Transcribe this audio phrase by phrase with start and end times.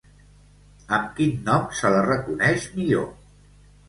[0.97, 3.05] Amb quin nom se la reconeix millor?